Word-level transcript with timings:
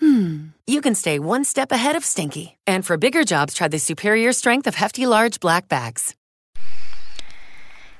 hmm, 0.00 0.48
you 0.66 0.80
can 0.80 0.94
stay 0.94 1.18
one 1.18 1.44
step 1.44 1.72
ahead 1.72 1.96
of 1.96 2.04
stinky. 2.04 2.56
And 2.66 2.84
for 2.84 2.96
bigger 2.96 3.24
jobs, 3.24 3.54
try 3.54 3.68
the 3.68 3.78
superior 3.78 4.32
strength 4.32 4.66
of 4.66 4.76
Hefty 4.76 5.06
Large 5.06 5.40
Black 5.40 5.68
Bags. 5.68 6.14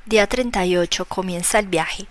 Día 0.07 0.27
38 0.27 1.07
comienza 1.07 1.59
el 1.59 1.69
viaje. 1.69 2.07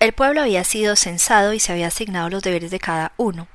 El 0.00 0.12
pueblo 0.12 0.42
había 0.42 0.64
sido 0.64 0.96
censado 0.96 1.52
y 1.52 1.60
se 1.60 1.72
había 1.72 1.86
asignado 1.86 2.28
los 2.28 2.42
deberes 2.42 2.70
de 2.70 2.80
cada 2.80 3.12
uno. 3.16 3.48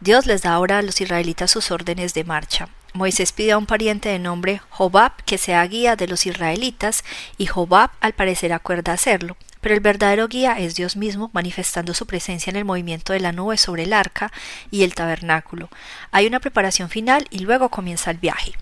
Dios 0.00 0.26
les 0.26 0.42
da 0.42 0.52
ahora 0.52 0.78
a 0.78 0.82
los 0.82 1.00
israelitas 1.00 1.50
sus 1.50 1.70
órdenes 1.70 2.14
de 2.14 2.24
marcha. 2.24 2.68
Moisés 2.94 3.32
pide 3.32 3.52
a 3.52 3.58
un 3.58 3.66
pariente 3.66 4.08
de 4.08 4.18
nombre 4.18 4.60
Jobab 4.70 5.12
que 5.24 5.38
sea 5.38 5.66
guía 5.66 5.96
de 5.96 6.06
los 6.06 6.26
israelitas 6.26 7.04
y 7.36 7.46
Jobab 7.46 7.90
al 8.00 8.12
parecer 8.12 8.52
acuerda 8.52 8.92
hacerlo. 8.92 9.36
Pero 9.68 9.76
el 9.76 9.82
verdadero 9.82 10.28
guía 10.28 10.54
es 10.58 10.76
Dios 10.76 10.96
mismo 10.96 11.28
manifestando 11.34 11.92
su 11.92 12.06
presencia 12.06 12.48
en 12.50 12.56
el 12.56 12.64
movimiento 12.64 13.12
de 13.12 13.20
la 13.20 13.32
nube 13.32 13.58
sobre 13.58 13.82
el 13.82 13.92
arca 13.92 14.32
y 14.70 14.82
el 14.82 14.94
tabernáculo. 14.94 15.68
Hay 16.10 16.26
una 16.26 16.40
preparación 16.40 16.88
final 16.88 17.26
y 17.28 17.40
luego 17.40 17.68
comienza 17.68 18.10
el 18.10 18.16
viaje. 18.16 18.54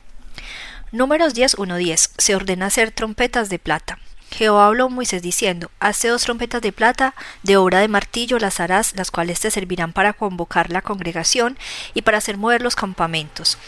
Números 0.90 1.32
10.1.10 1.32 2.10
Se 2.18 2.34
ordena 2.34 2.66
hacer 2.66 2.90
trompetas 2.90 3.48
de 3.50 3.60
plata. 3.60 4.00
Jehová 4.30 4.66
habló 4.66 4.86
a 4.86 4.88
Moisés 4.88 5.22
diciendo, 5.22 5.70
Hazte 5.80 6.08
dos 6.08 6.24
trompetas 6.24 6.60
de 6.60 6.72
plata, 6.72 7.14
de 7.42 7.56
obra 7.56 7.80
de 7.80 7.88
martillo 7.88 8.38
las 8.38 8.60
harás, 8.60 8.94
las 8.96 9.10
cuales 9.10 9.40
te 9.40 9.50
servirán 9.50 9.92
para 9.92 10.12
convocar 10.12 10.70
la 10.70 10.82
congregación 10.82 11.58
y 11.94 12.02
para 12.02 12.18
hacer 12.18 12.36
mover 12.36 12.62
los 12.62 12.76
campamentos. 12.76 13.58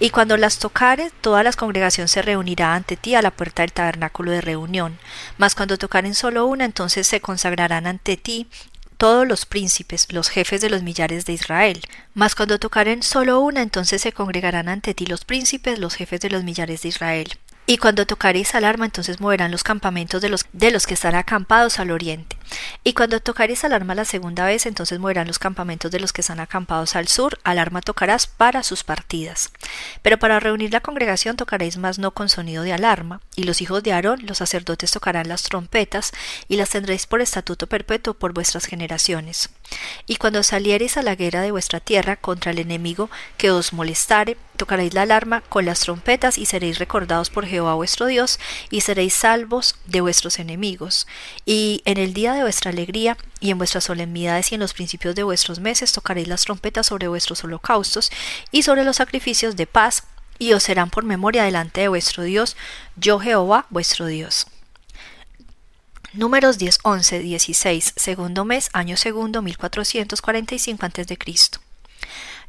Y 0.00 0.10
cuando 0.10 0.36
las 0.36 0.58
tocares, 0.58 1.12
toda 1.20 1.42
la 1.42 1.52
congregación 1.52 2.08
se 2.08 2.22
reunirá 2.22 2.74
ante 2.74 2.96
ti 2.96 3.14
a 3.14 3.22
la 3.22 3.30
puerta 3.30 3.62
del 3.62 3.72
tabernáculo 3.72 4.32
de 4.32 4.40
reunión. 4.40 4.98
Mas 5.38 5.54
cuando 5.54 5.78
tocaren 5.78 6.14
solo 6.14 6.46
una, 6.46 6.64
entonces 6.64 7.06
se 7.06 7.20
consagrarán 7.20 7.86
ante 7.86 8.16
ti 8.16 8.48
todos 8.98 9.26
los 9.26 9.46
príncipes, 9.46 10.12
los 10.12 10.28
jefes 10.28 10.60
de 10.60 10.70
los 10.70 10.82
millares 10.82 11.24
de 11.24 11.32
Israel. 11.32 11.80
Mas 12.14 12.34
cuando 12.34 12.58
tocaren 12.58 13.02
solo 13.02 13.40
una, 13.40 13.62
entonces 13.62 14.02
se 14.02 14.12
congregarán 14.12 14.68
ante 14.68 14.92
ti 14.92 15.06
los 15.06 15.24
príncipes, 15.24 15.78
los 15.78 15.94
jefes 15.94 16.20
de 16.20 16.30
los 16.30 16.42
millares 16.42 16.82
de 16.82 16.88
Israel. 16.88 17.38
Y 17.70 17.76
cuando 17.76 18.06
tocaréis 18.06 18.54
alarma, 18.54 18.86
entonces 18.86 19.20
moverán 19.20 19.50
los 19.50 19.62
campamentos 19.62 20.22
de 20.22 20.30
los, 20.30 20.46
de 20.54 20.70
los 20.70 20.86
que 20.86 20.94
están 20.94 21.14
acampados 21.14 21.78
al 21.78 21.90
oriente. 21.90 22.38
Y 22.82 22.94
cuando 22.94 23.20
tocaréis 23.20 23.62
alarma 23.62 23.94
la 23.94 24.06
segunda 24.06 24.46
vez, 24.46 24.64
entonces 24.64 24.98
moverán 24.98 25.26
los 25.26 25.38
campamentos 25.38 25.90
de 25.90 26.00
los 26.00 26.14
que 26.14 26.22
están 26.22 26.40
acampados 26.40 26.96
al 26.96 27.08
sur. 27.08 27.38
Alarma 27.44 27.82
tocarás 27.82 28.26
para 28.26 28.62
sus 28.62 28.84
partidas. 28.84 29.50
Pero 30.00 30.18
para 30.18 30.40
reunir 30.40 30.72
la 30.72 30.80
congregación 30.80 31.36
tocaréis 31.36 31.76
más 31.76 31.98
no 31.98 32.12
con 32.12 32.30
sonido 32.30 32.62
de 32.62 32.72
alarma. 32.72 33.20
Y 33.36 33.42
los 33.42 33.60
hijos 33.60 33.82
de 33.82 33.92
Aarón, 33.92 34.24
los 34.24 34.38
sacerdotes, 34.38 34.90
tocarán 34.90 35.28
las 35.28 35.42
trompetas, 35.42 36.12
y 36.48 36.56
las 36.56 36.70
tendréis 36.70 37.06
por 37.06 37.20
estatuto 37.20 37.66
perpetuo 37.66 38.14
por 38.14 38.32
vuestras 38.32 38.64
generaciones. 38.64 39.50
Y 40.06 40.16
cuando 40.16 40.42
saliereis 40.42 40.96
a 40.96 41.02
la 41.02 41.16
guerra 41.16 41.42
de 41.42 41.50
vuestra 41.50 41.80
tierra 41.80 42.16
contra 42.16 42.50
el 42.50 42.60
enemigo 42.60 43.10
que 43.36 43.50
os 43.50 43.74
molestare, 43.74 44.38
tocaréis 44.58 44.92
la 44.92 45.02
alarma 45.02 45.40
con 45.40 45.64
las 45.64 45.80
trompetas 45.80 46.36
y 46.36 46.44
seréis 46.44 46.78
recordados 46.78 47.30
por 47.30 47.46
Jehová 47.46 47.74
vuestro 47.74 48.04
Dios 48.04 48.38
y 48.68 48.82
seréis 48.82 49.14
salvos 49.14 49.76
de 49.86 50.02
vuestros 50.02 50.38
enemigos. 50.38 51.06
Y 51.46 51.80
en 51.86 51.96
el 51.96 52.12
día 52.12 52.34
de 52.34 52.42
vuestra 52.42 52.70
alegría 52.70 53.16
y 53.40 53.50
en 53.50 53.56
vuestras 53.56 53.84
solemnidades 53.84 54.52
y 54.52 54.56
en 54.56 54.60
los 54.60 54.74
principios 54.74 55.14
de 55.14 55.22
vuestros 55.22 55.60
meses 55.60 55.92
tocaréis 55.92 56.28
las 56.28 56.44
trompetas 56.44 56.88
sobre 56.88 57.08
vuestros 57.08 57.42
holocaustos 57.44 58.10
y 58.50 58.64
sobre 58.64 58.84
los 58.84 58.96
sacrificios 58.96 59.56
de 59.56 59.66
paz 59.66 60.02
y 60.38 60.52
os 60.52 60.62
serán 60.62 60.90
por 60.90 61.04
memoria 61.04 61.44
delante 61.44 61.80
de 61.80 61.88
vuestro 61.88 62.22
Dios, 62.22 62.56
yo 62.96 63.18
Jehová 63.18 63.66
vuestro 63.70 64.06
Dios. 64.06 64.46
Números 66.12 66.58
10, 66.58 66.80
11, 66.82 67.18
16, 67.20 67.92
segundo 67.96 68.44
mes, 68.44 68.70
año 68.72 68.96
segundo, 68.96 69.42
1445 69.42 70.86
a.C. 70.86 71.18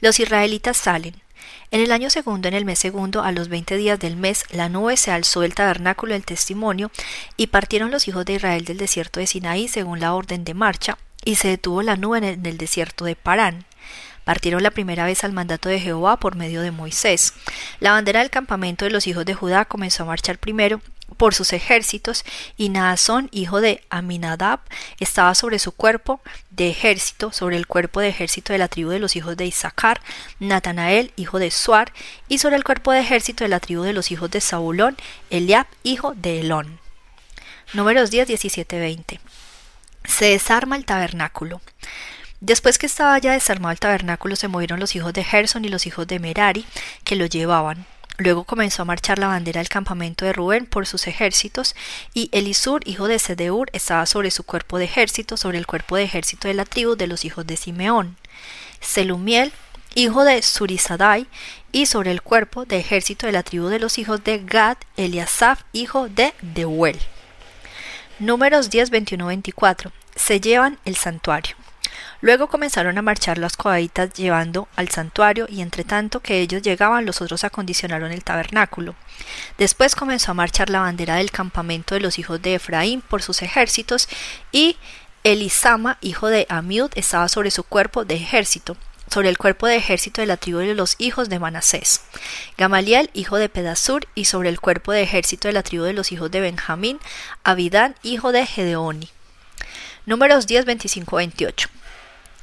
Los 0.02 0.20
israelitas 0.20 0.78
salen. 0.78 1.22
En 1.72 1.82
el 1.82 1.92
año 1.92 2.10
segundo, 2.10 2.48
en 2.48 2.56
el 2.56 2.66
mes 2.66 2.80
segundo, 2.80 3.22
a 3.22 3.32
los 3.32 3.48
veinte 3.48 3.78
días 3.78 4.00
del 4.00 4.16
mes, 4.16 4.46
la 4.50 4.70
nube 4.70 4.98
se 4.98 5.12
alzó 5.12 5.42
del 5.42 5.54
tabernáculo 5.54 6.14
del 6.14 6.26
testimonio, 6.26 6.90
y 7.38 7.48
partieron 7.48 7.92
los 7.92 8.08
hijos 8.08 8.26
de 8.26 8.34
Israel 8.34 8.66
del 8.66 8.78
desierto 8.78 9.20
de 9.20 9.28
Sinaí 9.28 9.68
según 9.68 10.00
la 10.00 10.16
orden 10.16 10.44
de 10.44 10.56
marcha, 10.56 10.98
y 11.24 11.36
se 11.36 11.50
detuvo 11.50 11.84
la 11.84 11.96
nube 11.96 12.18
en 12.18 12.46
el 12.46 12.58
desierto 12.58 13.06
de 13.06 13.16
Parán. 13.16 13.66
Partieron 14.24 14.64
la 14.64 14.72
primera 14.72 15.06
vez 15.06 15.24
al 15.24 15.32
mandato 15.32 15.70
de 15.70 15.80
Jehová 15.80 16.18
por 16.18 16.36
medio 16.36 16.62
de 16.62 16.72
Moisés. 16.72 17.34
La 17.80 17.92
bandera 17.92 18.20
del 18.20 18.30
campamento 18.30 18.86
de 18.86 18.92
los 18.92 19.06
hijos 19.06 19.26
de 19.26 19.36
Judá 19.36 19.66
comenzó 19.66 20.04
a 20.04 20.08
marchar 20.08 20.40
primero 20.40 20.82
por 21.18 21.34
sus 21.34 21.54
ejércitos, 21.54 22.24
y 22.58 22.70
Naasón, 22.70 23.30
hijo 23.32 23.62
de 23.62 23.84
Aminadab, 23.90 24.60
estaba 25.00 25.36
sobre 25.36 25.60
su 25.60 25.72
cuerpo 25.72 26.22
de 26.50 26.70
ejército, 26.70 27.32
sobre 27.32 27.58
el 27.58 27.68
cuerpo 27.68 28.00
de 28.00 28.10
ejército 28.10 28.54
de 28.54 28.60
la 28.60 28.68
tribu 28.68 28.92
de 28.92 29.00
los 29.00 29.16
hijos 29.16 29.38
de 29.38 29.46
Isaacar, 29.46 30.02
Natanael, 30.40 31.12
hijo 31.16 31.40
de 31.40 31.52
Suar, 31.52 31.94
y 32.28 32.40
sobre 32.40 32.56
el 32.56 32.64
cuerpo 32.64 32.92
de 32.92 33.02
ejército 33.02 33.44
de 33.44 33.50
la 33.50 33.60
tribu 33.60 33.84
de 33.84 33.94
los 33.94 34.12
hijos 34.12 34.32
de 34.32 34.42
Zabulón, 34.42 34.98
Eliab, 35.30 35.68
hijo 35.84 36.14
de 36.16 36.42
Elón. 36.42 36.80
Números 37.74 38.10
10, 38.10 38.28
17, 38.28 38.80
20. 38.80 39.20
Se 40.06 40.26
desarma 40.26 40.76
el 40.76 40.86
tabernáculo. 40.86 41.62
Después 42.42 42.78
que 42.78 42.86
estaba 42.86 43.18
ya 43.20 43.34
desarmado 43.34 43.72
el 43.72 43.80
tabernáculo, 43.80 44.36
se 44.36 44.48
movieron 44.48 44.80
los 44.80 44.96
hijos 44.96 45.14
de 45.14 45.24
Gerson 45.24 45.66
y 45.66 45.70
los 45.70 45.86
hijos 45.86 46.08
de 46.08 46.20
Merari, 46.20 46.66
que 47.04 47.16
lo 47.16 47.26
llevaban. 47.26 47.86
Luego 48.20 48.44
comenzó 48.44 48.82
a 48.82 48.86
marchar 48.86 49.18
la 49.18 49.28
bandera 49.28 49.60
del 49.60 49.70
campamento 49.70 50.26
de 50.26 50.34
Rubén 50.34 50.66
por 50.66 50.86
sus 50.86 51.08
ejércitos, 51.08 51.74
y 52.14 52.28
Elisur, 52.34 52.82
hijo 52.86 53.08
de 53.08 53.18
Sedeur, 53.18 53.70
estaba 53.72 54.06
sobre 54.06 54.30
su 54.30 54.44
cuerpo 54.44 54.78
de 54.78 54.84
ejército, 54.84 55.38
sobre 55.38 55.58
el 55.58 55.66
cuerpo 55.66 55.96
de 55.96 56.04
ejército 56.04 56.50
de 56.50 56.54
la 56.54 56.66
tribu 56.66 56.98
de 56.98 57.08
los 57.08 57.24
hijos 57.24 57.48
de 57.48 57.56
Simeón. 57.56 58.18
Selumiel, 58.82 59.54
hijo 59.96 60.26
de 60.26 60.42
Surizadai, 60.42 61.28
y 61.72 61.86
sobre 61.86 62.12
el 62.12 62.22
cuerpo 62.22 62.66
de 62.66 62.80
ejército 62.80 63.26
de 63.26 63.32
la 63.32 63.44
tribu 63.44 63.68
de 63.68 63.80
los 63.80 63.98
hijos 63.98 64.22
de 64.22 64.40
Gad, 64.40 64.76
Eliasaf, 64.98 65.62
hijo 65.72 66.10
de 66.10 66.34
Deuel. 66.42 67.00
Números 68.20 68.70
10, 68.70 68.90
21, 68.90 69.28
24. 69.28 69.94
Se 70.18 70.42
llevan 70.42 70.78
el 70.84 70.98
santuario. 70.98 71.56
Luego 72.22 72.48
comenzaron 72.48 72.98
a 72.98 73.02
marchar 73.02 73.38
las 73.38 73.56
coaditas 73.56 74.14
llevando 74.14 74.68
al 74.76 74.90
santuario 74.90 75.48
y 75.50 75.62
entre 75.62 75.84
tanto 75.84 76.20
que 76.20 76.40
ellos 76.40 76.62
llegaban 76.62 77.06
los 77.06 77.22
otros 77.22 77.44
acondicionaron 77.44 78.12
el 78.12 78.24
tabernáculo. 78.24 78.96
Después 79.58 79.96
comenzó 79.96 80.32
a 80.32 80.36
marchar 80.36 80.70
la 80.70 80.82
bandera 80.82 81.16
del 81.16 81.32
campamento 81.32 81.96
de 81.96 82.02
los 82.02 82.20
hijos 82.20 82.42
de 82.42 82.56
Efraín 82.56 83.02
por 83.02 83.22
sus 83.22 83.42
ejércitos 83.42 84.10
y 84.52 84.78
Elisama, 85.24 85.98
hijo 86.02 86.28
de 86.28 86.46
Amiud, 86.50 86.92
estaba 86.96 87.28
sobre 87.28 87.52
su 87.52 87.64
cuerpo 87.64 88.06
de 88.06 88.16
ejército, 88.16 88.78
sobre 89.12 89.30
el 89.30 89.38
cuerpo 89.38 89.68
de 89.68 89.76
ejército 89.76 90.22
de 90.22 90.28
la 90.28 90.38
tribu 90.38 90.60
de 90.60 90.74
los 90.74 90.96
hijos 90.98 91.28
de 91.28 91.40
Manasés. 91.40 92.02
Gamaliel, 92.58 93.10
hijo 93.14 93.38
de 93.38 93.50
Pedasur, 93.50 94.08
y 94.16 94.26
sobre 94.26 94.50
el 94.50 94.62
cuerpo 94.62 94.94
de 94.94 95.02
ejército 95.02 95.50
de 95.50 95.54
la 95.54 95.64
tribu 95.64 95.84
de 95.84 95.94
los 95.94 96.14
hijos 96.14 96.32
de 96.32 96.40
Benjamín, 96.40 97.00
Abidán, 97.44 97.96
hijo 98.02 98.32
de 98.32 98.46
Gedeoni. 98.46 99.10
Números 100.06 100.48
10, 100.48 100.66
25, 100.66 101.18
28. 101.18 101.70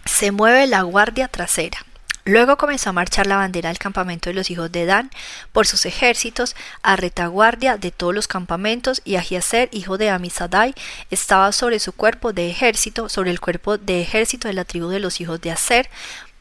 Se 0.07 0.31
mueve 0.31 0.67
la 0.67 0.83
guardia 0.83 1.29
trasera. 1.29 1.85
Luego 2.25 2.57
comenzó 2.57 2.91
a 2.91 2.93
marchar 2.93 3.27
la 3.27 3.37
bandera 3.37 3.69
del 3.69 3.79
campamento 3.79 4.31
de 4.31 4.35
los 4.35 4.51
hijos 4.51 4.73
de 4.73 4.87
Dan 4.87 5.11
por 5.53 5.67
sus 5.67 5.85
ejércitos 5.85 6.57
a 6.83 6.97
retaguardia 6.97 7.77
de 7.77 7.91
todos 7.91 8.15
los 8.15 8.27
campamentos 8.27 9.03
y 9.05 9.17
Ahiaser, 9.17 9.69
hijo 9.73 9.99
de 9.99 10.11
Amisadai, 10.11 10.75
estaba 11.11 11.53
sobre 11.53 11.79
su 11.79 11.93
cuerpo 11.93 12.33
de 12.33 12.51
ejército, 12.51 13.09
sobre 13.09 13.31
el 13.31 13.41
cuerpo 13.41 13.79
de 13.79 14.01
ejército 14.01 14.49
de 14.49 14.55
la 14.55 14.65
tribu 14.65 14.89
de 14.89 15.01
los 15.01 15.21
hijos 15.21 15.41
de 15.41 15.53
Aser, 15.53 15.89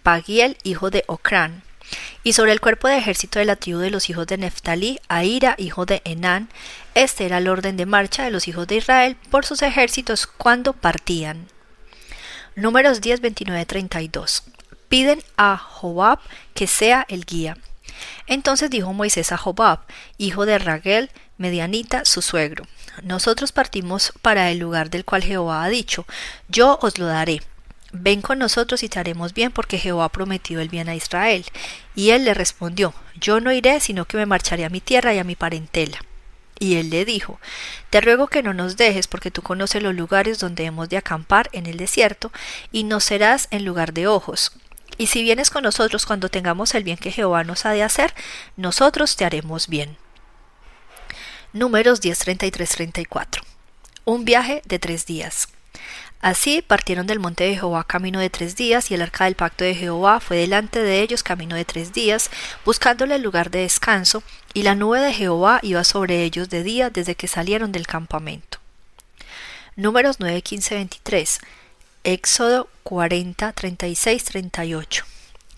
Pagiel, 0.02 0.58
hijo 0.64 0.90
de 0.90 1.04
Ocrán. 1.08 1.62
Y 2.24 2.34
sobre 2.34 2.52
el 2.52 2.62
cuerpo 2.62 2.88
de 2.88 2.98
ejército 2.98 3.40
de 3.40 3.46
la 3.46 3.56
tribu 3.56 3.80
de 3.80 3.92
los 3.92 4.10
hijos 4.10 4.26
de 4.26 4.38
Neftalí, 4.38 5.00
Aira, 5.08 5.56
hijo 5.58 5.86
de 5.86 6.02
Enán. 6.06 6.50
Este 6.96 7.26
era 7.26 7.40
el 7.40 7.48
orden 7.48 7.78
de 7.78 7.86
marcha 7.86 8.24
de 8.24 8.32
los 8.32 8.48
hijos 8.48 8.68
de 8.68 8.78
Israel 8.78 9.18
por 9.30 9.46
sus 9.46 9.62
ejércitos 9.62 10.26
cuando 10.26 10.74
partían. 10.74 11.48
Números 12.56 13.02
10, 13.02 13.20
29, 13.20 13.66
32. 13.66 14.44
Piden 14.88 15.22
a 15.36 15.58
Jobab 15.58 16.20
que 16.54 16.68
sea 16.68 17.06
el 17.10 17.26
guía. 17.26 17.58
Entonces 18.28 18.70
dijo 18.70 18.94
Moisés 18.94 19.34
a 19.34 19.38
Jobab, 19.38 19.80
hijo 20.18 20.46
de 20.46 20.58
Raguel, 20.58 21.12
medianita, 21.38 22.06
su 22.06 22.22
suegro, 22.22 22.66
Nosotros 23.04 23.52
partimos 23.52 24.14
para 24.22 24.52
el 24.52 24.60
lugar 24.60 24.90
del 24.90 25.04
cual 25.04 25.24
Jehová 25.24 25.66
ha 25.66 25.70
dicho, 25.70 26.06
yo 26.48 26.80
os 26.82 26.98
lo 26.98 27.08
daré. 27.08 27.42
Ven 27.92 28.22
con 28.22 28.40
nosotros 28.40 28.84
y 28.84 28.90
te 28.90 29.00
haremos 29.00 29.34
bien, 29.34 29.52
porque 29.52 29.78
Jehová 29.78 30.06
ha 30.06 30.10
prometido 30.10 30.62
el 30.62 30.70
bien 30.70 30.88
a 30.88 30.96
Israel. 30.96 31.46
Y 31.94 32.12
él 32.12 32.26
le 32.26 32.34
respondió, 32.34 32.94
Yo 33.20 33.40
no 33.40 33.52
iré, 33.52 33.80
sino 33.80 34.06
que 34.06 34.18
me 34.18 34.26
marcharé 34.26 34.66
a 34.66 34.70
mi 34.70 34.82
tierra 34.82 35.14
y 35.14 35.20
a 35.20 35.24
mi 35.24 35.36
parentela. 35.36 36.00
Y 36.60 36.76
él 36.76 36.90
le 36.90 37.06
dijo, 37.06 37.40
Te 37.90 38.02
ruego 38.02 38.28
que 38.28 38.44
no 38.44 38.54
nos 38.54 38.78
dejes, 38.78 39.08
porque 39.08 39.32
tú 39.32 39.42
conoces 39.42 39.84
los 39.84 39.94
lugares 39.94 40.40
donde 40.40 40.66
hemos 40.66 40.90
de 40.90 40.98
acampar 40.98 41.50
en 41.52 41.66
el 41.66 41.78
desierto, 41.78 42.32
y 42.72 42.84
no 42.84 43.00
serás 43.00 43.48
en 43.52 43.66
lugar 43.66 43.94
de 43.94 44.08
ojos. 44.08 44.54
Y 44.98 45.08
si 45.08 45.24
vienes 45.24 45.50
con 45.50 45.64
nosotros 45.64 46.06
cuando 46.06 46.30
tengamos 46.30 46.74
el 46.74 46.84
bien 46.84 46.98
que 46.98 47.12
Jehová 47.12 47.44
nos 47.44 47.66
ha 47.66 47.72
de 47.72 47.84
hacer, 47.84 48.14
nosotros 48.56 49.16
te 49.16 49.26
haremos 49.26 49.68
bien. 49.68 49.98
Números 51.52 52.02
10, 52.02 52.20
33, 52.20 52.70
34. 52.70 53.44
Un 54.06 54.24
viaje 54.24 54.62
de 54.66 54.80
tres 54.80 55.06
días. 55.06 55.50
Así 56.22 56.62
partieron 56.62 57.06
del 57.08 57.20
monte 57.20 57.44
de 57.44 57.56
Jehová 57.56 57.84
camino 57.84 58.20
de 58.20 58.30
tres 58.30 58.56
días, 58.56 58.90
y 58.90 58.96
el 58.96 59.02
arca 59.02 59.26
del 59.26 59.36
pacto 59.36 59.64
de 59.64 59.76
Jehová 59.76 60.20
fue 60.20 60.38
delante 60.38 60.82
de 60.82 61.02
ellos 61.02 61.24
camino 61.24 61.56
de 61.56 61.66
tres 61.66 61.94
días, 61.94 62.30
buscándole 62.66 63.16
el 63.16 63.22
lugar 63.22 63.52
de 63.52 63.60
descanso, 63.60 64.24
y 64.54 64.64
la 64.64 64.76
nube 64.76 65.00
de 65.00 65.14
Jehová 65.14 65.60
iba 65.62 65.84
sobre 65.84 66.24
ellos 66.24 66.50
de 66.50 66.64
día 66.64 66.90
desde 66.90 67.16
que 67.16 67.28
salieron 67.28 67.72
del 67.72 67.86
campamento. 67.88 68.60
Números 69.76 70.18
9, 70.20 70.42
15, 70.42 70.76
23. 70.76 71.40
Éxodo 72.06 72.70
40, 72.84 73.52
36, 73.52 74.24
38. 74.24 75.06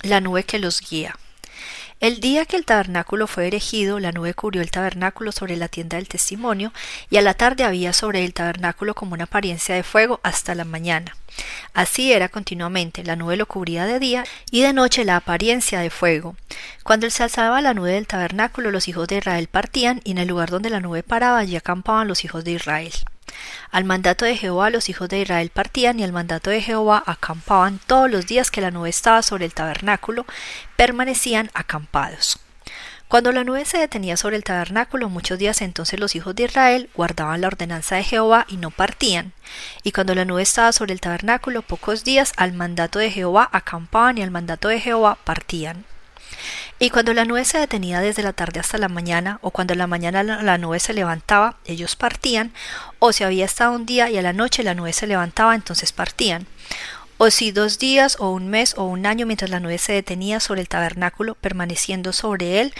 La 0.01 0.21
nube 0.21 0.43
que 0.43 0.59
los 0.59 0.81
guía. 0.81 1.15
El 1.99 2.19
día 2.19 2.45
que 2.45 2.57
el 2.57 2.65
tabernáculo 2.65 3.25
fue 3.25 3.47
erigido, 3.47 3.99
la 3.99 4.11
nube 4.11 4.35
cubrió 4.35 4.61
el 4.61 4.69
tabernáculo 4.69 5.31
sobre 5.31 5.57
la 5.57 5.67
tienda 5.67 5.97
del 5.97 6.07
testimonio, 6.07 6.71
y 7.09 7.17
a 7.17 7.23
la 7.23 7.33
tarde 7.33 7.63
había 7.63 7.91
sobre 7.91 8.23
el 8.23 8.35
tabernáculo 8.35 8.93
como 8.93 9.13
una 9.13 9.23
apariencia 9.23 9.73
de 9.73 9.81
fuego 9.81 10.19
hasta 10.21 10.53
la 10.53 10.63
mañana. 10.63 11.15
Así 11.73 12.13
era 12.13 12.29
continuamente, 12.29 13.03
la 13.03 13.15
nube 13.15 13.35
lo 13.35 13.47
cubría 13.47 13.85
de 13.85 13.99
día 13.99 14.25
y 14.51 14.61
de 14.61 14.73
noche 14.73 15.05
la 15.05 15.15
apariencia 15.15 15.79
de 15.79 15.89
fuego. 15.89 16.35
Cuando 16.83 17.09
se 17.09 17.23
alzaba 17.23 17.61
la 17.61 17.73
nube 17.73 17.91
del 17.91 18.07
tabernáculo, 18.07 18.69
los 18.69 18.87
hijos 18.87 19.07
de 19.07 19.17
Israel 19.17 19.47
partían, 19.47 20.01
y 20.03 20.11
en 20.11 20.19
el 20.19 20.27
lugar 20.27 20.51
donde 20.51 20.69
la 20.69 20.79
nube 20.79 21.01
paraba 21.01 21.39
allí 21.39 21.55
acampaban 21.55 22.07
los 22.07 22.23
hijos 22.23 22.43
de 22.43 22.51
Israel. 22.51 22.93
Al 23.71 23.83
mandato 23.83 24.25
de 24.25 24.37
Jehová 24.37 24.69
los 24.69 24.89
hijos 24.89 25.09
de 25.09 25.19
Israel 25.19 25.51
partían 25.53 25.99
y 25.99 26.03
al 26.03 26.11
mandato 26.11 26.49
de 26.49 26.61
Jehová 26.61 27.03
acampaban 27.05 27.79
todos 27.85 28.09
los 28.09 28.25
días 28.25 28.51
que 28.51 28.61
la 28.61 28.71
nube 28.71 28.89
estaba 28.89 29.21
sobre 29.21 29.45
el 29.45 29.53
tabernáculo, 29.53 30.25
permanecían 30.75 31.51
acampados. 31.53 32.39
Cuando 33.07 33.31
la 33.31 33.45
nube 33.45 33.63
se 33.63 33.77
detenía 33.77 34.17
sobre 34.17 34.35
el 34.35 34.43
tabernáculo 34.43 35.07
muchos 35.07 35.39
días 35.39 35.61
entonces 35.61 35.97
los 35.97 36.15
hijos 36.15 36.35
de 36.35 36.43
Israel 36.43 36.89
guardaban 36.93 37.39
la 37.39 37.47
ordenanza 37.47 37.95
de 37.95 38.03
Jehová 38.03 38.45
y 38.49 38.57
no 38.57 38.69
partían. 38.69 39.31
Y 39.83 39.93
cuando 39.93 40.13
la 40.13 40.25
nube 40.25 40.41
estaba 40.41 40.73
sobre 40.73 40.91
el 40.93 40.99
tabernáculo 40.99 41.61
pocos 41.61 42.03
días 42.03 42.33
al 42.35 42.51
mandato 42.51 42.99
de 42.99 43.09
Jehová 43.09 43.49
acampaban 43.53 44.17
y 44.17 44.23
al 44.23 44.31
mandato 44.31 44.67
de 44.67 44.81
Jehová 44.81 45.17
partían. 45.23 45.85
Y 46.79 46.91
cuando 46.91 47.13
la 47.15 47.25
nube 47.25 47.43
se 47.43 47.57
detenía 47.57 48.01
desde 48.01 48.21
la 48.21 48.33
tarde 48.33 48.59
hasta 48.59 48.77
la 48.77 48.87
mañana, 48.87 49.39
o 49.41 49.49
cuando 49.49 49.73
la 49.73 49.87
mañana 49.87 50.21
la 50.21 50.57
nube 50.59 50.79
se 50.79 50.93
levantaba, 50.93 51.57
ellos 51.65 51.95
partían, 51.95 52.53
o 52.99 53.13
si 53.13 53.23
había 53.23 53.45
estado 53.45 53.73
un 53.73 53.87
día 53.87 54.11
y 54.11 54.17
a 54.17 54.21
la 54.21 54.33
noche 54.33 54.63
la 54.63 54.75
nube 54.75 54.93
se 54.93 55.07
levantaba, 55.07 55.55
entonces 55.55 55.91
partían. 55.91 56.45
O 57.17 57.31
si 57.31 57.51
dos 57.51 57.79
días 57.79 58.17
o 58.19 58.29
un 58.29 58.47
mes 58.47 58.75
o 58.77 58.83
un 58.83 59.07
año 59.07 59.25
mientras 59.25 59.49
la 59.49 59.59
nube 59.59 59.79
se 59.79 59.93
detenía 59.93 60.39
sobre 60.39 60.61
el 60.61 60.69
tabernáculo, 60.69 61.33
permaneciendo 61.33 62.13
sobre 62.13 62.61
él, 62.61 62.73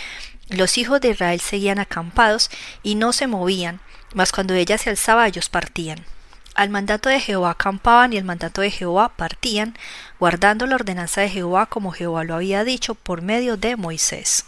los 0.49 0.77
hijos 0.77 1.01
de 1.01 1.09
Israel 1.09 1.41
seguían 1.41 1.79
acampados 1.79 2.51
y 2.83 2.95
no 2.95 3.13
se 3.13 3.25
movían, 3.25 3.79
mas 4.13 4.31
cuando 4.31 4.53
ella 4.53 4.77
se 4.77 4.91
alzaba 4.91 5.27
ellos 5.27 5.49
partían. 5.49 6.05
Al 6.57 6.71
mandato 6.71 7.09
de 7.09 7.19
Jehová 7.19 7.51
acampaban 7.51 8.13
y 8.13 8.17
el 8.17 8.23
mandato 8.23 8.61
de 8.61 8.71
Jehová 8.71 9.09
partían, 9.09 9.77
guardando 10.19 10.65
la 10.65 10.73
ordenanza 10.73 11.21
de 11.21 11.29
Jehová 11.29 11.67
como 11.67 11.91
Jehová 11.91 12.23
lo 12.23 12.33
había 12.33 12.63
dicho 12.63 12.95
por 12.95 13.21
medio 13.21 13.57
de 13.57 13.75
Moisés. 13.75 14.43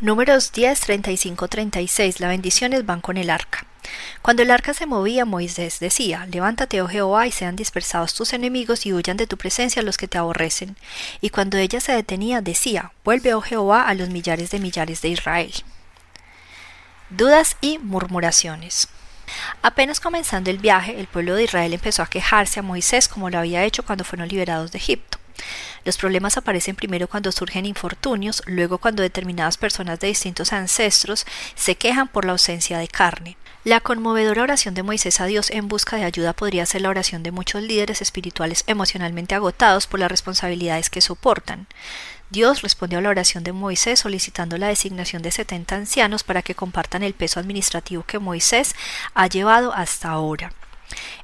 Números 0.00 0.52
10, 0.52 0.78
35, 0.78 1.48
36. 1.48 2.20
Las 2.20 2.30
bendiciones 2.30 2.86
van 2.86 3.00
con 3.00 3.16
el 3.16 3.28
arca. 3.28 3.66
Cuando 4.22 4.44
el 4.44 4.52
arca 4.52 4.72
se 4.72 4.86
movía, 4.86 5.24
Moisés 5.24 5.80
decía, 5.80 6.26
Levántate, 6.26 6.80
oh 6.80 6.86
Jehová, 6.86 7.26
y 7.26 7.32
sean 7.32 7.56
dispersados 7.56 8.14
tus 8.14 8.32
enemigos 8.32 8.86
y 8.86 8.92
huyan 8.92 9.16
de 9.16 9.26
tu 9.26 9.36
presencia 9.36 9.82
los 9.82 9.96
que 9.96 10.06
te 10.06 10.18
aborrecen. 10.18 10.76
Y 11.20 11.30
cuando 11.30 11.56
ella 11.56 11.80
se 11.80 11.90
detenía, 11.90 12.40
decía, 12.40 12.92
Vuelve, 13.02 13.34
oh 13.34 13.40
Jehová, 13.40 13.88
a 13.88 13.94
los 13.94 14.10
millares 14.10 14.52
de 14.52 14.60
millares 14.60 15.02
de 15.02 15.08
Israel. 15.08 15.52
Dudas 17.10 17.56
y 17.60 17.78
murmuraciones. 17.78 18.86
Apenas 19.62 20.00
comenzando 20.00 20.50
el 20.50 20.58
viaje, 20.58 20.98
el 20.98 21.06
pueblo 21.06 21.34
de 21.34 21.44
Israel 21.44 21.72
empezó 21.72 22.02
a 22.02 22.06
quejarse 22.08 22.60
a 22.60 22.62
Moisés 22.62 23.08
como 23.08 23.30
lo 23.30 23.38
había 23.38 23.64
hecho 23.64 23.84
cuando 23.84 24.04
fueron 24.04 24.28
liberados 24.28 24.72
de 24.72 24.78
Egipto. 24.78 25.18
Los 25.84 25.96
problemas 25.96 26.36
aparecen 26.36 26.76
primero 26.76 27.08
cuando 27.08 27.32
surgen 27.32 27.66
infortunios, 27.66 28.42
luego 28.46 28.78
cuando 28.78 29.02
determinadas 29.02 29.56
personas 29.56 30.00
de 30.00 30.08
distintos 30.08 30.52
ancestros 30.52 31.26
se 31.54 31.76
quejan 31.76 32.08
por 32.08 32.24
la 32.24 32.32
ausencia 32.32 32.78
de 32.78 32.88
carne. 32.88 33.36
La 33.68 33.80
conmovedora 33.80 34.44
oración 34.44 34.72
de 34.72 34.82
Moisés 34.82 35.20
a 35.20 35.26
Dios 35.26 35.50
en 35.50 35.68
busca 35.68 35.96
de 35.96 36.04
ayuda 36.04 36.32
podría 36.32 36.64
ser 36.64 36.80
la 36.80 36.88
oración 36.88 37.22
de 37.22 37.32
muchos 37.32 37.62
líderes 37.62 38.00
espirituales 38.00 38.64
emocionalmente 38.66 39.34
agotados 39.34 39.86
por 39.86 40.00
las 40.00 40.10
responsabilidades 40.10 40.88
que 40.88 41.02
soportan. 41.02 41.66
Dios 42.30 42.62
respondió 42.62 42.98
a 42.98 43.02
la 43.02 43.10
oración 43.10 43.44
de 43.44 43.52
Moisés 43.52 44.00
solicitando 44.00 44.56
la 44.56 44.68
designación 44.68 45.20
de 45.20 45.32
setenta 45.32 45.74
ancianos 45.74 46.24
para 46.24 46.40
que 46.40 46.54
compartan 46.54 47.02
el 47.02 47.12
peso 47.12 47.40
administrativo 47.40 48.04
que 48.04 48.18
Moisés 48.18 48.74
ha 49.12 49.26
llevado 49.26 49.74
hasta 49.74 50.08
ahora. 50.08 50.54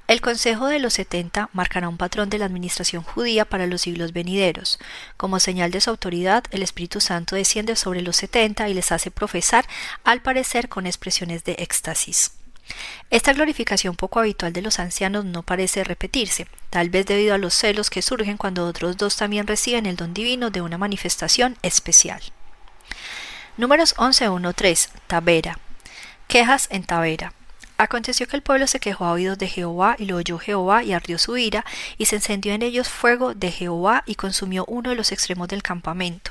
El 0.07 0.21
Consejo 0.21 0.67
de 0.67 0.79
los 0.79 0.95
Setenta 0.95 1.49
marcará 1.53 1.89
un 1.89 1.97
patrón 1.97 2.29
de 2.29 2.39
la 2.39 2.45
administración 2.45 3.03
judía 3.03 3.45
para 3.45 3.67
los 3.67 3.83
siglos 3.83 4.13
venideros. 4.13 4.79
Como 5.17 5.41
señal 5.41 5.71
de 5.71 5.81
su 5.81 5.91
autoridad, 5.91 6.45
el 6.51 6.63
Espíritu 6.63 7.01
Santo 7.01 7.37
desciende 7.37 7.75
sobre 7.75 8.03
los 8.03 8.17
setenta 8.17 8.69
y 8.69 8.75
les 8.75 8.93
hace 8.93 9.11
profesar, 9.11 9.67
al 10.05 10.21
parecer 10.21 10.69
con 10.69 10.87
expresiones 10.87 11.45
de 11.45 11.53
éxtasis. 11.53 12.33
Esta 13.11 13.33
glorificación 13.33 13.97
poco 13.97 14.21
habitual 14.21 14.53
de 14.53 14.63
los 14.63 14.79
ancianos 14.79 15.25
no 15.25 15.43
parece 15.43 15.85
repetirse, 15.85 16.47
tal 16.71 16.91
vez 16.91 17.07
debido 17.07 17.35
a 17.35 17.39
los 17.39 17.55
celos 17.55 17.91
que 17.91 18.03
surgen 18.03 18.37
cuando 18.37 18.67
otros 18.67 18.97
dos 18.97 19.17
también 19.17 19.47
reciben 19.47 19.87
el 19.87 19.97
don 19.97 20.15
divino 20.15 20.51
de 20.51 20.61
una 20.61 20.79
manifestación 20.79 21.57
especial. 21.63 22.21
Números 23.57 23.95
11.1.3 23.97 24.89
Tavera. 25.07 25.59
Quejas 26.27 26.67
en 26.71 26.85
Tavera. 26.85 27.33
Aconteció 27.77 28.29
que 28.29 28.37
el 28.37 28.43
pueblo 28.43 28.69
se 28.69 28.79
quejó 28.79 29.05
a 29.05 29.13
oídos 29.13 29.37
de 29.37 29.49
Jehová, 29.49 29.97
y 29.99 30.05
lo 30.05 30.17
oyó 30.17 30.39
Jehová, 30.39 30.85
y 30.85 30.93
ardió 30.93 31.19
su 31.19 31.37
ira, 31.37 31.65
y 31.99 32.07
se 32.07 32.17
encendió 32.17 32.53
en 32.53 32.63
ellos 32.63 32.89
fuego 32.89 33.35
de 33.35 33.51
Jehová, 33.51 34.05
y 34.07 34.15
consumió 34.15 34.65
uno 34.67 34.91
de 34.91 34.97
los 34.97 35.11
extremos 35.11 35.49
del 35.49 35.65
campamento. 35.65 36.31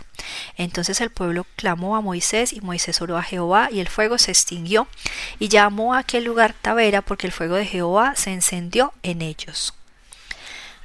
Entonces 0.56 1.02
el 1.02 1.10
pueblo 1.10 1.46
clamó 1.58 1.98
a 1.98 2.02
Moisés, 2.02 2.54
y 2.54 2.62
Moisés 2.62 3.02
oró 3.02 3.18
a 3.18 3.24
Jehová, 3.24 3.68
y 3.72 3.82
el 3.82 3.90
fuego 3.90 4.18
se 4.18 4.32
extinguió, 4.32 4.88
y 5.38 5.50
llamó 5.50 5.94
a 5.94 6.00
aquel 6.00 6.24
lugar 6.24 6.54
Tavera, 6.54 7.02
porque 7.02 7.28
el 7.28 7.34
fuego 7.34 7.56
de 7.56 7.66
Jehová 7.66 8.16
se 8.16 8.32
encendió 8.32 8.94
en 9.04 9.22
ellos. 9.22 9.74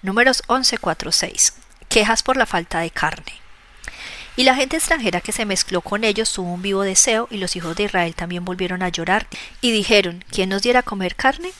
Números 0.02 0.42
11, 0.48 0.78
6. 1.10 1.52
Quejas 1.88 2.22
por 2.24 2.36
la 2.36 2.46
falta 2.46 2.80
de 2.80 2.90
carne. 2.90 3.47
Y 4.38 4.44
la 4.44 4.54
gente 4.54 4.76
extranjera 4.76 5.20
que 5.20 5.32
se 5.32 5.44
mezcló 5.44 5.80
con 5.80 6.04
ellos 6.04 6.32
tuvo 6.32 6.52
un 6.52 6.62
vivo 6.62 6.82
deseo, 6.82 7.26
y 7.28 7.38
los 7.38 7.56
hijos 7.56 7.74
de 7.74 7.82
Israel 7.82 8.14
también 8.14 8.44
volvieron 8.44 8.84
a 8.84 8.88
llorar, 8.88 9.26
y 9.60 9.72
dijeron, 9.72 10.24
¿quién 10.30 10.48
nos 10.48 10.62
diera 10.62 10.78
a 10.78 10.84
comer 10.84 11.16
carne? 11.16 11.50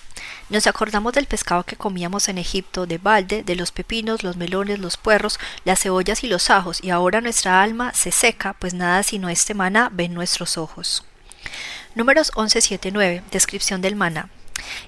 Nos 0.48 0.68
acordamos 0.68 1.12
del 1.12 1.26
pescado 1.26 1.64
que 1.64 1.74
comíamos 1.74 2.28
en 2.28 2.38
Egipto, 2.38 2.86
de 2.86 2.98
balde, 2.98 3.42
de 3.42 3.56
los 3.56 3.72
pepinos, 3.72 4.22
los 4.22 4.36
melones, 4.36 4.78
los 4.78 4.96
puerros, 4.96 5.40
las 5.64 5.80
cebollas 5.80 6.22
y 6.22 6.28
los 6.28 6.50
ajos, 6.50 6.78
y 6.80 6.90
ahora 6.90 7.20
nuestra 7.20 7.60
alma 7.64 7.92
se 7.94 8.12
seca, 8.12 8.52
pues 8.52 8.74
nada 8.74 9.02
sino 9.02 9.28
este 9.28 9.54
maná 9.54 9.90
ven 9.92 10.14
nuestros 10.14 10.56
ojos. 10.56 11.04
Números 11.96 12.30
11, 12.36 12.78
9. 12.92 13.24
Descripción 13.32 13.82
del 13.82 13.96
maná. 13.96 14.30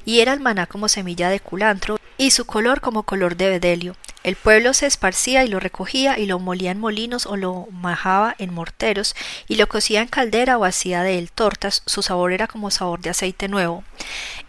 Y 0.04 0.20
era 0.20 0.32
el 0.32 0.38
maná 0.38 0.68
como 0.68 0.86
semilla 0.86 1.28
de 1.28 1.40
culantro, 1.40 1.98
y 2.16 2.30
su 2.30 2.44
color 2.44 2.80
como 2.80 3.02
color 3.02 3.36
de 3.36 3.48
bedelio, 3.48 3.96
el 4.22 4.36
pueblo 4.36 4.74
se 4.74 4.86
esparcía 4.86 5.44
y 5.44 5.48
lo 5.48 5.60
recogía 5.60 6.18
y 6.18 6.26
lo 6.26 6.38
molía 6.38 6.70
en 6.72 6.80
molinos 6.80 7.26
o 7.26 7.36
lo 7.36 7.66
majaba 7.70 8.34
en 8.38 8.52
morteros 8.52 9.16
y 9.48 9.56
lo 9.56 9.66
cocía 9.68 10.02
en 10.02 10.08
caldera 10.08 10.58
o 10.58 10.64
hacía 10.64 11.02
de 11.02 11.18
él 11.18 11.30
tortas, 11.30 11.82
su 11.86 12.02
sabor 12.02 12.32
era 12.32 12.46
como 12.46 12.70
sabor 12.70 13.00
de 13.00 13.10
aceite 13.10 13.48
nuevo. 13.48 13.82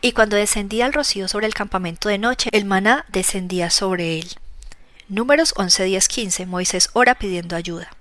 Y 0.01 0.11
cuando 0.11 0.35
descendía 0.35 0.85
el 0.85 0.93
rocío 0.93 1.27
sobre 1.27 1.47
el 1.47 1.53
campamento 1.53 2.09
de 2.09 2.17
noche, 2.17 2.49
el 2.51 2.65
maná 2.65 3.05
descendía 3.09 3.69
sobre 3.69 4.19
él. 4.19 4.29
Números 5.07 5.53
11, 5.57 5.83
10, 5.85 6.07
15. 6.07 6.45
Moisés 6.45 6.89
ora 6.93 7.15
pidiendo 7.15 7.55
ayuda. 7.55 7.91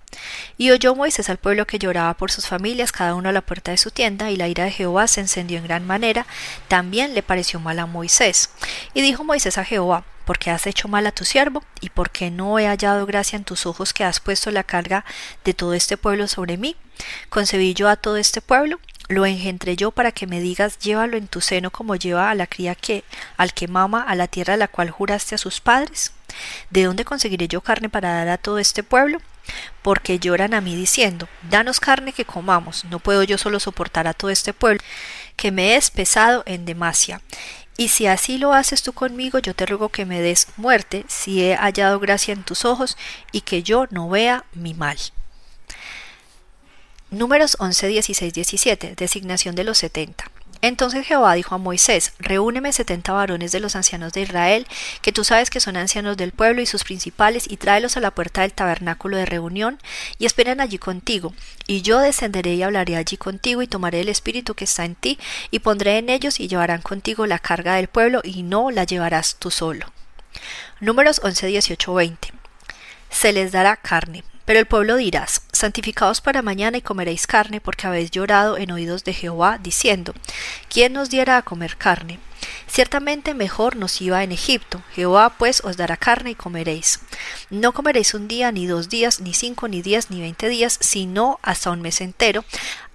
Y 0.58 0.70
oyó 0.70 0.94
Moisés 0.94 1.30
al 1.30 1.38
pueblo 1.38 1.66
que 1.66 1.78
lloraba 1.78 2.14
por 2.14 2.30
sus 2.30 2.46
familias, 2.46 2.92
cada 2.92 3.14
uno 3.14 3.28
a 3.28 3.32
la 3.32 3.40
puerta 3.40 3.70
de 3.70 3.78
su 3.78 3.90
tienda, 3.90 4.30
y 4.30 4.36
la 4.36 4.48
ira 4.48 4.64
de 4.64 4.70
Jehová 4.70 5.06
se 5.06 5.20
encendió 5.20 5.58
en 5.58 5.64
gran 5.64 5.86
manera. 5.86 6.26
También 6.68 7.14
le 7.14 7.22
pareció 7.22 7.60
mal 7.60 7.78
a 7.78 7.86
Moisés. 7.86 8.50
Y 8.94 9.02
dijo 9.02 9.24
Moisés 9.24 9.58
a 9.58 9.64
Jehová, 9.64 10.04
¿por 10.30 10.38
qué 10.38 10.52
has 10.52 10.68
hecho 10.68 10.86
mal 10.86 11.08
a 11.08 11.10
tu 11.10 11.24
siervo? 11.24 11.64
¿Y 11.80 11.90
por 11.90 12.10
qué 12.10 12.30
no 12.30 12.56
he 12.60 12.68
hallado 12.68 13.04
gracia 13.04 13.36
en 13.36 13.42
tus 13.42 13.66
ojos 13.66 13.92
que 13.92 14.04
has 14.04 14.20
puesto 14.20 14.52
la 14.52 14.62
carga 14.62 15.04
de 15.44 15.54
todo 15.54 15.74
este 15.74 15.96
pueblo 15.96 16.28
sobre 16.28 16.56
mí? 16.56 16.76
¿Concebí 17.30 17.74
yo 17.74 17.88
a 17.88 17.96
todo 17.96 18.16
este 18.16 18.40
pueblo? 18.40 18.78
lo 19.08 19.26
engendré 19.26 19.74
yo 19.74 19.90
para 19.90 20.12
que 20.12 20.28
me 20.28 20.40
digas 20.40 20.78
llévalo 20.78 21.16
en 21.16 21.26
tu 21.26 21.40
seno 21.40 21.72
como 21.72 21.96
lleva 21.96 22.30
a 22.30 22.36
la 22.36 22.46
cría 22.46 22.76
que 22.76 23.02
al 23.36 23.52
que 23.52 23.66
mama 23.66 24.04
a 24.04 24.14
la 24.14 24.28
tierra 24.28 24.54
a 24.54 24.56
la 24.56 24.68
cual 24.68 24.88
juraste 24.90 25.34
a 25.34 25.38
sus 25.38 25.60
padres 25.60 26.12
¿de 26.70 26.84
dónde 26.84 27.04
conseguiré 27.04 27.48
yo 27.48 27.60
carne 27.60 27.88
para 27.88 28.12
dar 28.12 28.28
a 28.28 28.38
todo 28.38 28.58
este 28.60 28.84
pueblo? 28.84 29.18
Porque 29.82 30.18
lloran 30.18 30.54
a 30.54 30.60
mí 30.60 30.76
diciendo, 30.76 31.28
danos 31.50 31.80
carne 31.80 32.12
que 32.12 32.24
comamos, 32.24 32.84
no 32.84 32.98
puedo 33.00 33.22
yo 33.24 33.38
solo 33.38 33.58
soportar 33.58 34.06
a 34.06 34.14
todo 34.14 34.30
este 34.30 34.52
pueblo, 34.52 34.80
que 35.34 35.50
me 35.50 35.74
es 35.74 35.90
pesado 35.90 36.42
en 36.46 36.66
demasia. 36.66 37.20
Y 37.76 37.88
si 37.88 38.06
así 38.06 38.38
lo 38.38 38.52
haces 38.52 38.82
tú 38.82 38.92
conmigo, 38.92 39.38
yo 39.38 39.54
te 39.54 39.66
ruego 39.66 39.88
que 39.88 40.04
me 40.04 40.20
des 40.20 40.48
muerte, 40.56 41.04
si 41.08 41.42
he 41.42 41.56
hallado 41.56 41.98
gracia 41.98 42.32
en 42.34 42.42
tus 42.42 42.64
ojos, 42.64 42.96
y 43.32 43.40
que 43.40 43.62
yo 43.62 43.86
no 43.90 44.08
vea 44.08 44.44
mi 44.52 44.74
mal. 44.74 44.98
Números 47.10 47.56
11, 47.58 47.88
16, 47.88 48.32
17. 48.32 48.94
Designación 48.94 49.54
de 49.54 49.64
los 49.64 49.78
setenta. 49.78 50.29
Entonces 50.62 51.06
Jehová 51.06 51.34
dijo 51.34 51.54
a 51.54 51.58
Moisés, 51.58 52.12
Reúneme 52.18 52.72
setenta 52.72 53.12
varones 53.12 53.52
de 53.52 53.60
los 53.60 53.76
ancianos 53.76 54.12
de 54.12 54.22
Israel, 54.22 54.66
que 55.00 55.12
tú 55.12 55.24
sabes 55.24 55.48
que 55.48 55.60
son 55.60 55.76
ancianos 55.76 56.16
del 56.16 56.32
pueblo 56.32 56.60
y 56.60 56.66
sus 56.66 56.84
principales, 56.84 57.50
y 57.50 57.56
tráelos 57.56 57.96
a 57.96 58.00
la 58.00 58.10
puerta 58.10 58.42
del 58.42 58.52
tabernáculo 58.52 59.16
de 59.16 59.26
reunión, 59.26 59.78
y 60.18 60.26
esperan 60.26 60.60
allí 60.60 60.78
contigo. 60.78 61.32
Y 61.66 61.82
yo 61.82 61.98
descenderé 62.00 62.54
y 62.54 62.62
hablaré 62.62 62.96
allí 62.96 63.16
contigo, 63.16 63.62
y 63.62 63.66
tomaré 63.66 64.00
el 64.00 64.08
espíritu 64.10 64.54
que 64.54 64.64
está 64.64 64.84
en 64.84 64.94
ti, 64.94 65.18
y 65.50 65.60
pondré 65.60 65.98
en 65.98 66.10
ellos, 66.10 66.40
y 66.40 66.48
llevarán 66.48 66.82
contigo 66.82 67.26
la 67.26 67.38
carga 67.38 67.76
del 67.76 67.88
pueblo, 67.88 68.20
y 68.22 68.42
no 68.42 68.70
la 68.70 68.84
llevarás 68.84 69.36
tú 69.36 69.50
solo. 69.50 69.86
Números 70.80 71.20
11, 71.24 71.46
18, 71.46 71.94
20. 71.94 72.32
Se 73.08 73.32
les 73.32 73.52
dará 73.52 73.76
carne. 73.76 74.24
Pero 74.44 74.58
el 74.58 74.66
pueblo 74.66 74.96
dirás, 74.96 75.42
santificaos 75.60 76.20
para 76.20 76.42
mañana 76.42 76.78
y 76.78 76.82
comeréis 76.82 77.26
carne, 77.26 77.60
porque 77.60 77.86
habéis 77.86 78.10
llorado 78.10 78.56
en 78.56 78.70
oídos 78.70 79.04
de 79.04 79.12
Jehová, 79.12 79.58
diciendo, 79.62 80.14
¿quién 80.68 80.92
nos 80.94 81.10
diera 81.10 81.36
a 81.36 81.42
comer 81.42 81.76
carne? 81.76 82.18
Ciertamente 82.66 83.34
mejor 83.34 83.76
nos 83.76 84.00
iba 84.00 84.22
en 84.22 84.32
Egipto. 84.32 84.82
Jehová 84.94 85.34
pues 85.36 85.62
os 85.62 85.76
dará 85.76 85.96
carne 85.96 86.30
y 86.30 86.34
comeréis. 86.34 87.00
No 87.50 87.72
comeréis 87.72 88.14
un 88.14 88.28
día, 88.28 88.52
ni 88.52 88.66
dos 88.66 88.88
días, 88.88 89.20
ni 89.20 89.34
cinco, 89.34 89.68
ni 89.68 89.82
diez, 89.82 90.10
ni 90.10 90.20
veinte 90.20 90.48
días, 90.48 90.78
sino 90.80 91.38
hasta 91.42 91.70
un 91.70 91.82
mes 91.82 92.00
entero, 92.00 92.44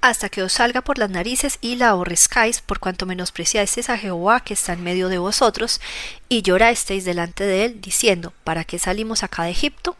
hasta 0.01 0.29
que 0.29 0.41
os 0.41 0.53
salga 0.53 0.81
por 0.81 0.97
las 0.97 1.09
narices 1.09 1.57
y 1.61 1.75
la 1.75 1.89
aborrezcáis, 1.89 2.61
por 2.61 2.79
cuanto 2.79 3.05
menospreciáis 3.05 3.89
a 3.89 3.97
Jehová 3.97 4.39
que 4.39 4.53
está 4.53 4.73
en 4.73 4.83
medio 4.83 5.09
de 5.09 5.19
vosotros, 5.19 5.81
y 6.29 6.41
llorasteis 6.41 7.05
delante 7.05 7.43
de 7.43 7.65
él, 7.65 7.81
diciendo, 7.81 8.33
¿para 8.43 8.63
qué 8.63 8.79
salimos 8.79 9.23
acá 9.23 9.43
de 9.43 9.51
Egipto? 9.51 9.95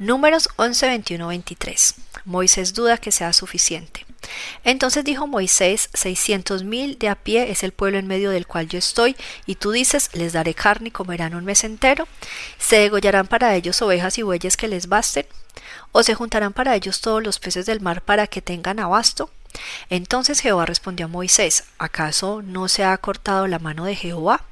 Números 0.00 0.48
11, 0.56 0.88
21, 0.88 1.28
23. 1.28 1.94
Moisés 2.24 2.72
duda 2.72 2.96
que 2.96 3.12
sea 3.12 3.34
suficiente. 3.34 4.06
Entonces 4.64 5.04
dijo 5.04 5.26
Moisés, 5.26 5.90
seiscientos 5.92 6.64
mil 6.64 6.98
de 6.98 7.10
a 7.10 7.16
pie 7.16 7.50
es 7.50 7.62
el 7.64 7.72
pueblo 7.72 7.98
en 7.98 8.06
medio 8.06 8.30
del 8.30 8.46
cual 8.46 8.66
yo 8.66 8.78
estoy, 8.78 9.14
y 9.44 9.56
tú 9.56 9.72
dices, 9.72 10.08
les 10.14 10.32
daré 10.32 10.54
carne 10.54 10.88
y 10.88 10.90
comerán 10.90 11.34
un 11.34 11.44
mes 11.44 11.64
entero. 11.64 12.08
¿Se 12.58 12.76
degollarán 12.76 13.26
para 13.26 13.54
ellos 13.54 13.82
ovejas 13.82 14.16
y 14.16 14.22
bueyes 14.22 14.56
que 14.56 14.68
les 14.68 14.88
basten? 14.88 15.26
¿O 15.92 16.02
se 16.02 16.14
juntarán 16.14 16.54
para 16.54 16.74
ellos 16.74 17.02
todos 17.02 17.22
los 17.22 17.38
peces 17.38 17.66
del 17.66 17.82
mar 17.82 18.00
para 18.00 18.26
que 18.26 18.40
tengan 18.40 18.80
abasto? 18.80 19.30
Entonces 19.90 20.40
Jehová 20.40 20.64
respondió 20.64 21.04
a 21.04 21.10
Moisés, 21.10 21.64
¿acaso 21.76 22.40
no 22.40 22.68
se 22.68 22.84
ha 22.84 22.96
cortado 22.96 23.46
la 23.46 23.58
mano 23.58 23.84
de 23.84 23.96
Jehová? 23.96 24.44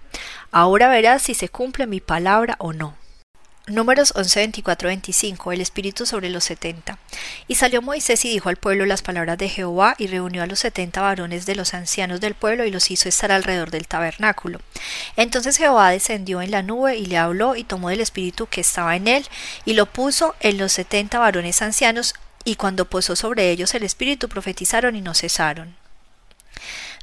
Ahora 0.52 0.90
verás 0.90 1.22
si 1.22 1.32
se 1.32 1.48
cumple 1.48 1.86
mi 1.86 2.00
palabra 2.00 2.56
o 2.58 2.74
no. 2.74 2.97
Números 3.68 4.14
11, 4.16 4.40
24, 4.40 4.88
25, 4.88 5.52
el 5.52 5.60
Espíritu 5.60 6.06
sobre 6.06 6.30
los 6.30 6.44
setenta. 6.44 6.98
Y 7.48 7.56
salió 7.56 7.82
Moisés 7.82 8.24
y 8.24 8.30
dijo 8.30 8.48
al 8.48 8.56
pueblo 8.56 8.86
las 8.86 9.02
palabras 9.02 9.36
de 9.36 9.50
Jehová, 9.50 9.94
y 9.98 10.06
reunió 10.06 10.42
a 10.42 10.46
los 10.46 10.60
setenta 10.60 11.02
varones 11.02 11.44
de 11.44 11.54
los 11.54 11.74
ancianos 11.74 12.20
del 12.20 12.34
pueblo, 12.34 12.64
y 12.64 12.70
los 12.70 12.90
hizo 12.90 13.10
estar 13.10 13.30
alrededor 13.30 13.70
del 13.70 13.86
tabernáculo. 13.86 14.60
Entonces 15.16 15.58
Jehová 15.58 15.90
descendió 15.90 16.40
en 16.40 16.50
la 16.50 16.62
nube, 16.62 16.96
y 16.96 17.04
le 17.04 17.18
habló, 17.18 17.56
y 17.56 17.64
tomó 17.64 17.90
del 17.90 18.00
Espíritu 18.00 18.46
que 18.46 18.62
estaba 18.62 18.96
en 18.96 19.06
él, 19.06 19.26
y 19.66 19.74
lo 19.74 19.84
puso 19.84 20.34
en 20.40 20.56
los 20.56 20.72
setenta 20.72 21.18
varones 21.18 21.60
ancianos, 21.60 22.14
y 22.44 22.56
cuando 22.56 22.86
posó 22.86 23.16
sobre 23.16 23.50
ellos 23.50 23.74
el 23.74 23.82
Espíritu, 23.82 24.30
profetizaron 24.30 24.96
y 24.96 25.02
no 25.02 25.12
cesaron. 25.12 25.76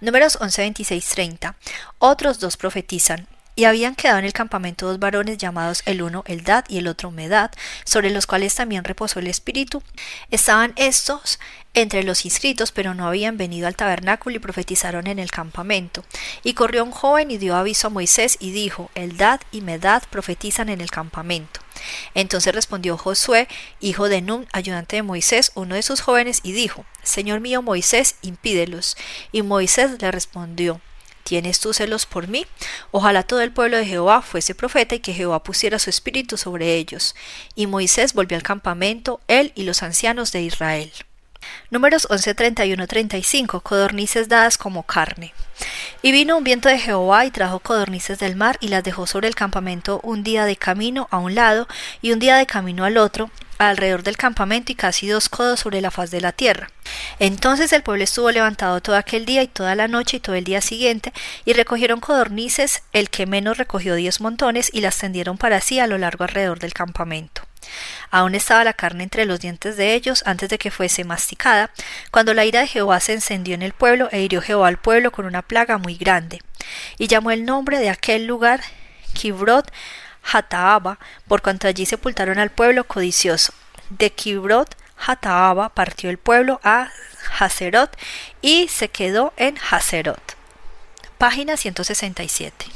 Números 0.02 0.40
11, 0.42 0.64
26, 0.64 1.08
30. 1.10 1.56
Otros 2.00 2.40
dos 2.40 2.58
profetizan, 2.58 3.28
y 3.56 3.66
habían 3.66 3.96
quedado 3.96 4.20
en 4.20 4.26
el 4.26 4.34
campamento 4.34 4.88
dos 4.88 5.00
varones 5.00 5.38
llamados 5.38 5.82
el 5.86 6.02
uno 6.02 6.24
Eldad 6.28 6.66
y 6.68 6.78
el 6.78 6.88
otro 6.88 7.12
Medad, 7.12 7.52
sobre 7.84 8.10
los 8.10 8.28
cuales 8.28 8.56
también 8.56 8.84
reposó 8.84 9.20
el 9.20 9.28
Espíritu. 9.28 9.82
Estaban 10.30 10.74
estos 10.76 11.40
entre 11.74 12.04
los 12.04 12.26
inscritos, 12.26 12.72
pero 12.72 12.94
no 12.94 13.08
habían 13.08 13.38
venido 13.38 13.68
al 13.68 13.76
tabernáculo 13.76 14.38
y 14.38 14.40
profetizaron 14.40 15.08
en 15.08 15.20
el 15.20 15.30
campamento. 15.30 16.04
Y 16.44 16.54
corrió 16.54 16.84
un 16.84 16.92
joven 16.92 17.32
y 17.32 17.38
dio 17.38 17.56
aviso 17.56 17.88
a 17.88 17.92
Moisés 17.92 18.38
y 18.40 18.52
dijo, 18.52 18.90
Eldad 18.96 19.42
y 19.52 19.62
Medad 19.62 20.04
profetizan 20.10 20.70
en 20.70 20.82
el 20.82 20.90
campamento. 20.90 21.60
Entonces 22.14 22.56
respondió 22.56 22.98
Josué, 22.98 23.48
hijo 23.82 24.08
de 24.08 24.22
Nun, 24.22 24.48
ayudante 24.54 24.96
de 24.96 25.04
Moisés, 25.04 25.52
uno 25.56 25.76
de 25.76 25.84
sus 25.84 26.02
jóvenes, 26.02 26.40
y 26.44 26.54
dijo, 26.54 26.86
Señor 27.04 27.42
mío 27.42 27.62
Moisés, 27.62 28.16
impídelos. 28.22 28.96
Y 29.34 29.42
Moisés 29.42 30.02
le 30.02 30.12
respondió, 30.12 30.80
¿Tienes 31.26 31.60
tú 31.60 31.74
celos 31.74 32.06
por 32.06 32.28
mí? 32.28 32.46
Ojalá 32.92 33.24
todo 33.24 33.42
el 33.42 33.52
pueblo 33.52 33.78
de 33.78 33.86
Jehová 33.88 34.22
fuese 34.22 34.54
profeta 34.54 34.94
y 34.94 35.00
que 35.00 35.12
Jehová 35.12 35.42
pusiera 35.42 35.80
su 35.80 35.90
espíritu 35.90 36.38
sobre 36.38 36.76
ellos. 36.76 37.16
Y 37.56 37.66
Moisés 37.66 38.14
volvió 38.14 38.38
al 38.38 38.44
campamento, 38.44 39.20
él 39.28 39.52
y 39.56 39.64
los 39.64 39.82
ancianos 39.82 40.32
de 40.32 40.44
Israel. 40.44 40.92
Números 41.70 42.08
11, 42.10 42.34
31, 42.36 42.88
35. 42.88 43.60
Codornices 43.62 44.30
dadas 44.30 44.58
como 44.58 44.84
carne. 44.84 45.34
Y 46.02 46.12
vino 46.12 46.38
un 46.38 46.44
viento 46.44 46.70
de 46.70 46.80
Jehová 46.80 47.26
y 47.26 47.32
trajo 47.32 47.60
codornices 47.60 48.20
del 48.20 48.36
mar 48.36 48.58
y 48.60 48.68
las 48.68 48.84
dejó 48.84 49.08
sobre 49.08 49.28
el 49.28 49.36
campamento 49.36 50.00
un 50.04 50.24
día 50.24 50.46
de 50.46 50.56
camino 50.56 51.08
a 51.12 51.18
un 51.18 51.36
lado 51.36 51.68
y 52.02 52.12
un 52.12 52.20
día 52.20 52.38
de 52.38 52.46
camino 52.46 52.86
al 52.86 52.98
otro, 52.98 53.32
alrededor 53.58 54.04
del 54.04 54.18
campamento 54.18 54.72
y 54.72 54.76
casi 54.76 55.08
dos 55.08 55.30
codos 55.30 55.62
sobre 55.62 55.82
la 55.82 55.92
faz 55.92 56.12
de 56.12 56.22
la 56.22 56.32
tierra. 56.32 56.70
Entonces 57.20 57.72
el 57.74 57.84
pueblo 57.84 58.04
estuvo 58.04 58.30
levantado 58.32 58.82
todo 58.82 58.96
aquel 58.96 59.26
día 59.26 59.44
y 59.44 59.48
toda 59.48 59.76
la 59.76 59.88
noche 59.88 60.18
y 60.18 60.20
todo 60.20 60.36
el 60.36 60.44
día 60.44 60.62
siguiente, 60.62 61.14
y 61.46 61.54
recogieron 61.54 62.00
codornices, 62.00 62.84
el 62.94 63.10
que 63.10 63.26
menos 63.26 63.58
recogió 63.58 63.96
diez 63.96 64.22
montones, 64.22 64.70
y 64.74 64.82
las 64.82 64.98
tendieron 64.98 65.38
para 65.38 65.62
sí 65.62 65.80
a 65.80 65.88
lo 65.88 65.98
largo 65.98 66.24
alrededor 66.24 66.60
del 66.60 66.74
campamento. 66.74 67.42
Aún 68.16 68.34
estaba 68.34 68.64
la 68.64 68.72
carne 68.72 69.04
entre 69.04 69.26
los 69.26 69.42
dientes 69.42 69.76
de 69.76 69.94
ellos 69.94 70.24
antes 70.26 70.48
de 70.48 70.58
que 70.58 70.72
fuese 70.72 71.04
masticada, 71.04 71.70
cuando 72.12 72.34
la 72.34 72.46
ira 72.46 72.62
de 72.62 72.68
Jehová 72.68 73.02
se 73.02 73.12
encendió 73.12 73.56
en 73.56 73.62
el 73.62 73.74
pueblo 73.74 74.08
e 74.10 74.22
hirió 74.22 74.42
Jehová 74.42 74.70
al 74.70 74.78
pueblo 74.78 75.12
con 75.12 75.26
una 75.26 75.42
plaga 75.42 75.78
muy 75.78 75.96
grande. 75.98 76.42
Y 76.98 77.08
llamó 77.08 77.32
el 77.32 77.44
nombre 77.44 77.78
de 77.78 77.90
aquel 77.90 78.26
lugar 78.26 78.62
Kibrot 79.12 79.70
Hataaba, 80.32 80.98
por 81.28 81.42
cuanto 81.42 81.68
allí 81.68 81.86
sepultaron 81.86 82.40
al 82.40 82.52
pueblo 82.52 82.86
codicioso. 82.86 83.52
De 83.90 84.10
Kibrot 84.14 84.78
Hataaba 84.96 85.68
partió 85.68 86.10
el 86.10 86.18
pueblo 86.18 86.62
a 86.64 86.92
Haserot 87.38 87.98
y 88.42 88.70
se 88.70 88.88
quedó 88.88 89.34
en 89.36 89.58
Haserot. 89.70 90.38
Página 91.18 91.58
167. 91.58 92.66